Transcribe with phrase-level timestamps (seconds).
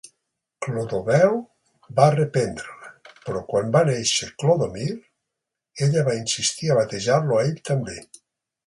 [0.67, 1.35] Clodoveu
[1.99, 2.89] va reprendre-la;
[3.27, 4.91] però quan va néixer Clodomir,
[5.89, 8.03] ella va insistir a batejar-lo a ell també.